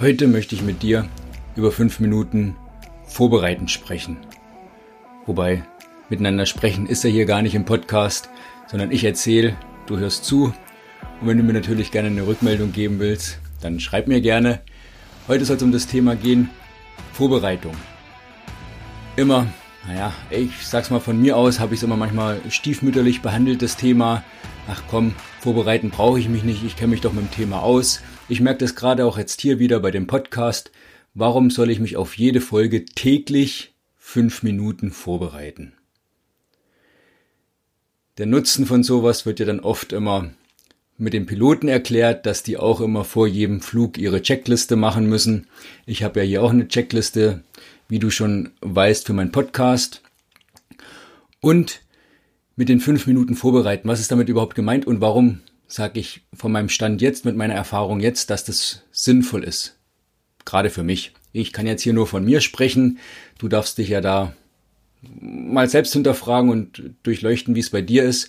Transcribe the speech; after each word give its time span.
Heute 0.00 0.26
möchte 0.26 0.56
ich 0.56 0.62
mit 0.62 0.82
dir 0.82 1.08
über 1.54 1.70
fünf 1.70 2.00
Minuten 2.00 2.56
vorbereitend 3.06 3.70
sprechen. 3.70 4.16
Wobei 5.24 5.62
miteinander 6.08 6.46
sprechen 6.46 6.88
ist 6.88 7.04
ja 7.04 7.10
hier 7.10 7.26
gar 7.26 7.42
nicht 7.42 7.54
im 7.54 7.64
Podcast, 7.64 8.28
sondern 8.66 8.90
ich 8.90 9.04
erzähle, 9.04 9.56
du 9.86 9.96
hörst 9.96 10.24
zu. 10.24 10.46
Und 11.20 11.28
wenn 11.28 11.38
du 11.38 11.44
mir 11.44 11.52
natürlich 11.52 11.92
gerne 11.92 12.08
eine 12.08 12.26
Rückmeldung 12.26 12.72
geben 12.72 12.98
willst, 12.98 13.38
dann 13.60 13.78
schreib 13.78 14.08
mir 14.08 14.20
gerne. 14.20 14.62
Heute 15.28 15.44
soll 15.44 15.58
es 15.58 15.62
um 15.62 15.70
das 15.70 15.86
Thema 15.86 16.16
gehen, 16.16 16.50
Vorbereitung. 17.12 17.76
Immer, 19.14 19.46
naja, 19.86 20.12
ich 20.28 20.66
sag's 20.66 20.90
mal 20.90 20.98
von 20.98 21.22
mir 21.22 21.36
aus, 21.36 21.60
habe 21.60 21.72
ich 21.72 21.78
es 21.78 21.84
immer 21.84 21.96
manchmal 21.96 22.40
stiefmütterlich 22.48 23.22
behandelt, 23.22 23.62
das 23.62 23.76
Thema. 23.76 24.24
Ach 24.66 24.82
komm, 24.90 25.14
vorbereiten 25.38 25.90
brauche 25.90 26.18
ich 26.18 26.28
mich 26.28 26.42
nicht, 26.42 26.64
ich 26.64 26.74
kenne 26.74 26.90
mich 26.90 27.00
doch 27.00 27.12
mit 27.12 27.22
dem 27.22 27.30
Thema 27.30 27.62
aus. 27.62 28.02
Ich 28.26 28.40
merke 28.40 28.60
das 28.60 28.74
gerade 28.74 29.04
auch 29.04 29.18
jetzt 29.18 29.42
hier 29.42 29.58
wieder 29.58 29.80
bei 29.80 29.90
dem 29.90 30.06
Podcast. 30.06 30.70
Warum 31.12 31.50
soll 31.50 31.70
ich 31.70 31.78
mich 31.78 31.98
auf 31.98 32.16
jede 32.16 32.40
Folge 32.40 32.86
täglich 32.86 33.74
fünf 33.96 34.42
Minuten 34.42 34.92
vorbereiten? 34.92 35.74
Der 38.16 38.24
Nutzen 38.24 38.64
von 38.64 38.82
sowas 38.82 39.26
wird 39.26 39.40
ja 39.40 39.46
dann 39.46 39.60
oft 39.60 39.92
immer 39.92 40.30
mit 40.96 41.12
den 41.12 41.26
Piloten 41.26 41.68
erklärt, 41.68 42.24
dass 42.24 42.42
die 42.42 42.56
auch 42.56 42.80
immer 42.80 43.04
vor 43.04 43.26
jedem 43.26 43.60
Flug 43.60 43.98
ihre 43.98 44.22
Checkliste 44.22 44.76
machen 44.76 45.06
müssen. 45.06 45.46
Ich 45.84 46.02
habe 46.02 46.20
ja 46.20 46.26
hier 46.26 46.42
auch 46.42 46.50
eine 46.50 46.68
Checkliste, 46.68 47.42
wie 47.88 47.98
du 47.98 48.10
schon 48.10 48.52
weißt, 48.62 49.06
für 49.06 49.12
meinen 49.12 49.32
Podcast. 49.32 50.00
Und 51.40 51.82
mit 52.56 52.70
den 52.70 52.80
fünf 52.80 53.06
Minuten 53.06 53.34
vorbereiten, 53.34 53.86
was 53.86 54.00
ist 54.00 54.10
damit 54.10 54.30
überhaupt 54.30 54.54
gemeint 54.54 54.86
und 54.86 55.02
warum 55.02 55.40
sage 55.74 55.98
ich 55.98 56.22
von 56.32 56.52
meinem 56.52 56.68
Stand 56.68 57.02
jetzt, 57.02 57.24
mit 57.24 57.34
meiner 57.34 57.54
Erfahrung 57.54 57.98
jetzt, 57.98 58.30
dass 58.30 58.44
das 58.44 58.82
sinnvoll 58.92 59.42
ist. 59.42 59.76
Gerade 60.44 60.70
für 60.70 60.84
mich. 60.84 61.12
Ich 61.32 61.52
kann 61.52 61.66
jetzt 61.66 61.82
hier 61.82 61.92
nur 61.92 62.06
von 62.06 62.24
mir 62.24 62.40
sprechen. 62.40 62.98
Du 63.38 63.48
darfst 63.48 63.78
dich 63.78 63.88
ja 63.88 64.00
da 64.00 64.34
mal 65.02 65.68
selbst 65.68 65.92
hinterfragen 65.92 66.48
und 66.48 66.94
durchleuchten, 67.02 67.56
wie 67.56 67.60
es 67.60 67.70
bei 67.70 67.82
dir 67.82 68.04
ist. 68.04 68.28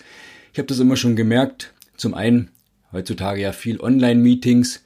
Ich 0.54 0.58
habe 0.58 0.66
das 0.66 0.80
immer 0.80 0.98
schon 0.98 1.16
gemerkt. 1.16 1.72
Zum 1.96 2.16
einen 2.16 2.50
heutzutage 2.92 3.42
ja 3.42 3.52
viel 3.52 3.80
Online-Meetings. 3.80 4.84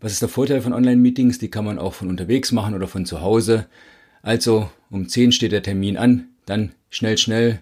Was 0.00 0.12
ist 0.12 0.22
der 0.22 0.28
Vorteil 0.28 0.60
von 0.60 0.72
Online-Meetings? 0.72 1.40
Die 1.40 1.50
kann 1.50 1.64
man 1.64 1.80
auch 1.80 1.94
von 1.94 2.08
unterwegs 2.08 2.52
machen 2.52 2.74
oder 2.74 2.86
von 2.86 3.06
zu 3.06 3.22
Hause. 3.22 3.66
Also 4.22 4.70
um 4.88 5.08
10 5.08 5.32
steht 5.32 5.50
der 5.50 5.64
Termin 5.64 5.96
an, 5.96 6.28
dann 6.46 6.70
schnell, 6.90 7.18
schnell 7.18 7.58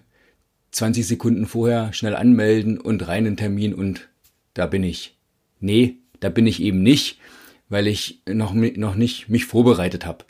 20 0.69 1.07
Sekunden 1.07 1.47
vorher 1.47 1.91
schnell 1.93 2.15
anmelden 2.15 2.79
und 2.79 3.07
rein 3.07 3.25
in 3.25 3.35
Termin 3.35 3.73
und 3.73 4.07
da 4.57 4.65
bin 4.65 4.83
ich. 4.83 5.17
Nee, 5.59 5.97
da 6.19 6.29
bin 6.29 6.47
ich 6.47 6.61
eben 6.61 6.81
nicht, 6.81 7.19
weil 7.69 7.87
ich 7.87 8.21
noch, 8.27 8.53
noch 8.53 8.95
nicht 8.95 9.29
mich 9.29 9.45
vorbereitet 9.45 10.05
habe. 10.05 10.25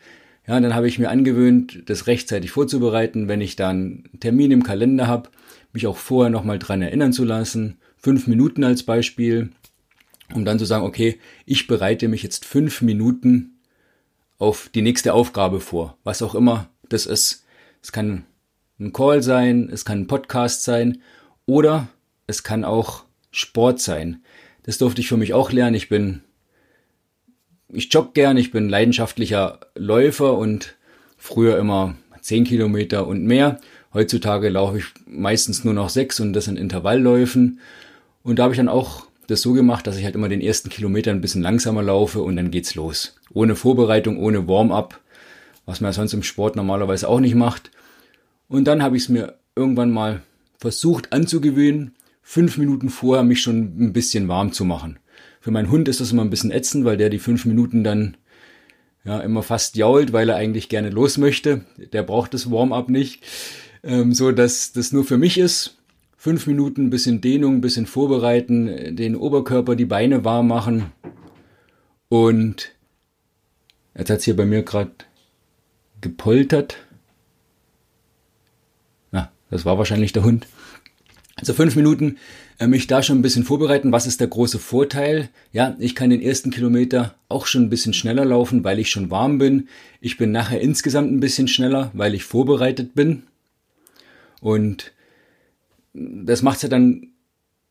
Ja, 0.46 0.60
dann 0.60 0.76
habe 0.76 0.88
ich 0.88 1.00
mir 1.00 1.10
angewöhnt, 1.10 1.84
das 1.86 2.08
rechtzeitig 2.08 2.52
vorzubereiten, 2.52 3.28
wenn 3.28 3.42
ich 3.42 3.56
dann 3.56 4.06
Termin 4.20 4.52
im 4.52 4.64
Kalender 4.64 5.08
habe, 5.08 5.30
mich 5.74 5.88
auch 5.88 5.98
vorher 5.98 6.30
nochmal 6.30 6.60
dran 6.60 6.82
erinnern 6.82 7.14
zu 7.14 7.24
lassen. 7.24 7.78
Fünf 7.98 8.28
Minuten 8.28 8.64
als 8.64 8.84
Beispiel, 8.84 9.50
um 10.34 10.46
dann 10.46 10.60
zu 10.60 10.66
sagen, 10.66 10.86
okay, 10.86 11.20
ich 11.46 11.68
bereite 11.68 12.08
mich 12.08 12.24
jetzt 12.24 12.46
fünf 12.46 12.82
Minuten 12.82 13.60
auf 14.40 14.70
die 14.74 14.82
nächste 14.82 15.14
Aufgabe 15.14 15.60
vor, 15.60 15.98
was 16.04 16.22
auch 16.22 16.36
immer 16.36 16.70
das 16.90 17.06
ist. 17.06 17.46
Es 17.82 17.92
kann 17.92 18.26
ein 18.80 18.94
Call 18.94 19.24
sein, 19.24 19.70
es 19.72 19.86
kann 19.86 20.02
ein 20.02 20.08
Podcast 20.08 20.64
sein 20.64 21.02
oder 21.46 21.88
es 22.28 22.44
kann 22.44 22.64
auch 22.64 23.07
Sport 23.32 23.80
sein. 23.80 24.24
Das 24.64 24.78
durfte 24.78 25.02
ich 25.02 25.08
für 25.08 25.18
mich 25.18 25.34
auch 25.34 25.52
lernen. 25.52 25.76
Ich 25.76 25.90
bin, 25.90 26.22
ich 27.70 27.92
jogge 27.94 28.12
gern, 28.14 28.38
ich 28.38 28.52
bin 28.52 28.70
leidenschaftlicher 28.70 29.60
Läufer 29.76 30.38
und 30.38 30.76
früher 31.18 31.58
immer 31.58 31.96
10 32.22 32.44
Kilometer 32.44 33.08
und 33.08 33.24
mehr. 33.24 33.60
Heutzutage 33.94 34.50
laufe 34.50 34.80
ich 34.80 34.86
meistens 35.06 35.64
nur 35.64 35.74
noch 35.74 35.90
sechs 35.90 36.20
und 36.20 36.34
das 36.34 36.48
in 36.48 36.58
Intervallläufen. 36.58 37.60
Und 38.24 38.40
da 38.40 38.44
habe 38.44 38.54
ich 38.54 38.58
dann 38.58 38.70
auch 38.70 39.08
das 39.28 39.42
so 39.42 39.54
gemacht, 39.54 39.88
dass 39.88 39.98
ich 39.98 40.06
halt 40.06 40.16
immer 40.16 40.30
den 40.30 40.42
ersten 40.42 40.70
Kilometer 40.70 41.12
ein 41.12 41.22
bisschen 41.22 41.42
langsamer 41.42 41.84
laufe 41.84 42.22
und 42.22 42.36
dann 42.36 42.52
geht's 42.52 42.76
los. 42.76 43.16
Ohne 43.34 43.56
Vorbereitung, 43.56 44.18
ohne 44.18 44.48
Warm-up, 44.48 45.00
was 45.66 45.82
man 45.82 45.94
sonst 45.94 46.14
im 46.14 46.24
Sport 46.24 46.56
normalerweise 46.56 47.08
auch 47.08 47.20
nicht 47.20 47.36
macht. 47.36 47.72
Und 48.48 48.66
dann 48.66 48.82
habe 48.82 48.98
ich 48.98 49.04
es 49.04 49.10
mir 49.10 49.36
irgendwann 49.56 49.92
mal 49.92 50.22
versucht 50.58 51.14
anzugewöhnen, 51.14 51.96
fünf 52.30 52.58
Minuten 52.58 52.90
vorher 52.90 53.24
mich 53.24 53.42
schon 53.42 53.80
ein 53.80 53.94
bisschen 53.94 54.28
warm 54.28 54.52
zu 54.52 54.66
machen. 54.66 55.00
Für 55.40 55.52
meinen 55.52 55.72
Hund 55.72 55.88
ist 55.88 56.02
das 56.02 56.12
immer 56.12 56.24
ein 56.24 56.30
bisschen 56.30 56.52
ätzend, 56.52 56.84
weil 56.84 56.98
der 56.98 57.10
die 57.10 57.20
fünf 57.20 57.46
Minuten 57.46 57.86
dann 57.86 58.18
ja 59.06 59.22
immer 59.22 59.44
fast 59.44 59.78
jault, 59.78 60.12
weil 60.12 60.28
er 60.28 60.36
eigentlich 60.36 60.68
gerne 60.68 60.90
los 60.90 61.18
möchte. 61.18 61.62
Der 61.94 62.04
braucht 62.04 62.34
das 62.34 62.52
Warm-up 62.52 62.90
nicht. 62.90 63.24
Ähm, 63.82 64.14
so 64.14 64.34
dass 64.34 64.74
das 64.74 64.92
nur 64.92 65.06
für 65.06 65.18
mich 65.18 65.38
ist. 65.38 65.78
Fünf 66.18 66.48
Minuten, 66.48 66.90
bisschen 66.90 67.22
Dehnung, 67.22 67.62
bisschen 67.62 67.86
vorbereiten, 67.86 68.98
den 68.98 69.16
Oberkörper, 69.16 69.78
die 69.78 69.86
Beine 69.86 70.26
warm 70.26 70.50
machen. 70.50 70.92
Und 72.10 72.74
jetzt 73.98 74.10
hat's 74.10 74.26
hier 74.26 74.36
bei 74.36 74.46
mir 74.46 74.64
gerade 74.64 74.92
gepoltert. 76.02 76.76
Na, 79.14 79.32
das 79.50 79.64
war 79.64 79.78
wahrscheinlich 79.78 80.12
der 80.12 80.26
Hund. 80.26 80.46
Also 81.38 81.54
fünf 81.54 81.76
Minuten 81.76 82.18
äh, 82.58 82.68
mich 82.68 82.88
da 82.88 83.04
schon 83.04 83.20
ein 83.20 83.22
bisschen 83.22 83.44
vorbereiten. 83.44 83.92
Was 83.92 84.08
ist 84.08 84.20
der 84.20 84.28
große 84.28 84.58
Vorteil? 84.58 85.30
Ja, 85.54 85.76
ich 85.80 85.94
kann 85.94 86.10
den 86.10 86.22
ersten 86.22 86.50
Kilometer 86.50 87.16
auch 87.30 87.46
schon 87.46 87.64
ein 87.64 87.70
bisschen 87.70 87.94
schneller 87.94 88.26
laufen, 88.26 88.64
weil 88.64 88.80
ich 88.80 88.90
schon 88.90 89.12
warm 89.12 89.38
bin. 89.38 89.68
Ich 90.02 90.18
bin 90.18 90.32
nachher 90.32 90.60
insgesamt 90.60 91.12
ein 91.12 91.20
bisschen 91.20 91.48
schneller, 91.48 91.92
weil 91.94 92.16
ich 92.16 92.24
vorbereitet 92.24 92.96
bin. 92.96 93.24
Und 94.42 94.92
das 95.94 96.42
macht 96.42 96.58
es 96.58 96.64
ja 96.64 96.70
dann 96.70 97.10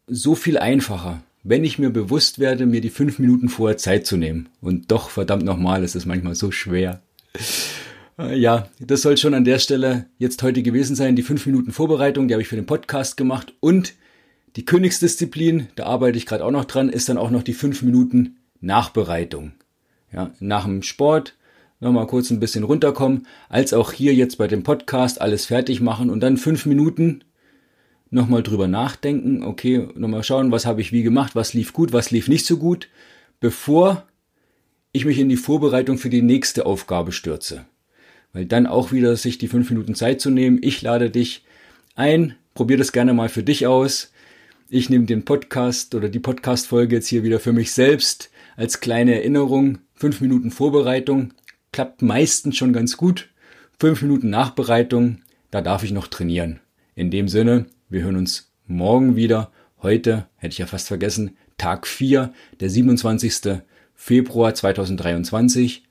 so 0.07 0.37
viel 0.37 0.59
einfacher, 0.59 1.23
wenn 1.43 1.65
ich 1.65 1.79
mir 1.79 1.91
bewusst 1.91 2.39
werde, 2.39 2.67
mir 2.67 2.81
die 2.81 2.91
fünf 2.91 3.19
Minuten 3.19 3.49
vorher 3.49 3.77
Zeit 3.77 4.07
zu 4.07 4.17
nehmen. 4.17 4.49
Und 4.61 4.93
doch, 4.93 5.11
verdammt 5.11 5.45
nochmal, 5.45 5.83
ist 5.83 5.97
es 5.97 6.07
manchmal 6.07 6.37
so 6.37 6.53
schwer. 6.53 7.03
Äh, 8.19 8.39
ja, 8.39 8.69
das 8.81 9.03
soll 9.03 9.17
schon 9.17 9.35
an 9.35 9.45
der 9.45 9.59
Stelle 9.59 10.07
jetzt 10.19 10.43
heute 10.43 10.63
gewesen 10.63 10.97
sein. 10.97 11.17
Die 11.17 11.23
fünf 11.23 11.47
Minuten 11.47 11.73
Vorbereitung, 11.73 12.29
die 12.29 12.35
habe 12.35 12.43
ich 12.43 12.49
für 12.49 12.57
den 12.57 12.67
Podcast 12.67 13.17
gemacht. 13.17 13.55
Und 13.61 13.95
die 14.57 14.65
Königsdisziplin, 14.65 15.69
da 15.77 15.87
arbeite 15.87 16.19
ich 16.19 16.27
gerade 16.27 16.45
auch 16.45 16.51
noch 16.51 16.65
dran, 16.65 16.89
ist 16.89 17.09
dann 17.09 17.19
auch 17.19 17.31
noch 17.31 17.43
die 17.43 17.55
fünf 17.55 17.83
Minuten 17.83 18.37
Nachbereitung. 18.61 19.53
Ja, 20.13 20.31
nach 20.41 20.65
dem 20.65 20.83
Sport 20.83 21.35
nochmal 21.79 22.07
kurz 22.07 22.31
ein 22.31 22.41
bisschen 22.41 22.65
runterkommen, 22.65 23.27
als 23.51 23.75
auch 23.75 23.93
hier 23.93 24.15
jetzt 24.15 24.39
bei 24.39 24.49
dem 24.49 24.63
Podcast 24.63 25.21
alles 25.21 25.45
fertig 25.45 25.83
machen 25.83 26.09
und 26.09 26.21
dann 26.21 26.39
fünf 26.39 26.65
Minuten 26.65 27.23
nochmal 28.09 28.43
drüber 28.43 28.67
nachdenken. 28.67 29.43
Okay, 29.43 29.89
nochmal 29.95 30.23
schauen, 30.23 30.53
was 30.53 30.65
habe 30.65 30.81
ich 30.81 30.93
wie 30.93 31.03
gemacht, 31.03 31.35
was 31.35 31.53
lief 31.53 31.75
gut, 31.75 31.93
was 31.93 32.11
lief 32.11 32.29
nicht 32.29 32.47
so 32.47 32.57
gut, 32.57 32.89
bevor 33.41 34.05
ich 34.93 35.05
mich 35.05 35.19
in 35.19 35.29
die 35.29 35.37
Vorbereitung 35.37 35.99
für 35.99 36.09
die 36.09 36.23
nächste 36.23 36.65
Aufgabe 36.65 37.13
stürze 37.13 37.67
weil 38.33 38.47
dann 38.47 38.67
auch 38.67 38.93
wieder 38.93 39.17
sich 39.17 39.39
die 39.39 39.49
fünf 39.49 39.71
Minuten 39.71 39.95
Zeit 39.95 40.21
zu 40.21 40.31
nehmen. 40.31 40.59
Ich 40.63 40.83
lade 40.83 41.11
dich 41.11 41.45
ein, 41.95 42.35
probier 42.55 42.77
das 42.77 42.93
gerne 42.93 43.15
mal 43.15 43.29
für 43.29 43.43
dich 43.43 43.67
aus. 43.67 44.13
Ich 44.69 44.91
nehme 44.91 45.07
den 45.07 45.25
Podcast 45.25 45.95
oder 45.95 46.09
die 46.09 46.19
Podcast-Folge 46.19 46.97
jetzt 46.97 47.09
hier 47.09 47.23
wieder 47.23 47.41
für 47.41 47.53
mich 47.53 47.73
selbst 47.73 48.31
als 48.57 48.81
kleine 48.81 49.15
Erinnerung. 49.15 49.79
Fünf 49.95 50.21
Minuten 50.21 50.51
Vorbereitung 50.51 51.33
klappt 51.73 52.03
meistens 52.03 52.57
schon 52.57 52.73
ganz 52.73 52.97
gut. 52.97 53.29
Fünf 53.79 54.03
Minuten 54.03 54.31
Nachbereitung, 54.31 55.23
da 55.51 55.61
darf 55.61 55.85
ich 55.85 55.93
noch 55.93 56.07
trainieren. 56.07 56.61
In 56.95 57.11
dem 57.11 57.29
Sinne, 57.29 57.67
wir 57.89 58.03
hören 58.03 58.17
uns 58.17 58.51
morgen 58.67 59.17
wieder. 59.17 59.53
Heute, 59.83 60.27
hätte 60.37 60.53
ich 60.53 60.59
ja 60.59 60.67
fast 60.67 60.89
vergessen, 60.89 61.37
Tag 61.59 61.87
4, 61.87 62.33
der 62.61 62.71
27. 62.71 63.61
Februar 63.95 64.55
2023. 64.55 65.85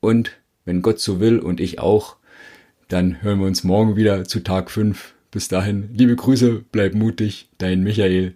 Und 0.00 0.32
wenn 0.64 0.82
Gott 0.82 1.00
so 1.00 1.20
will 1.20 1.38
und 1.38 1.60
ich 1.60 1.78
auch, 1.78 2.16
dann 2.88 3.22
hören 3.22 3.40
wir 3.40 3.46
uns 3.46 3.64
morgen 3.64 3.96
wieder 3.96 4.24
zu 4.24 4.40
Tag 4.40 4.70
5. 4.70 5.14
Bis 5.30 5.48
dahin, 5.48 5.90
liebe 5.94 6.16
Grüße, 6.16 6.64
bleib 6.72 6.94
mutig, 6.94 7.48
dein 7.58 7.82
Michael. 7.82 8.34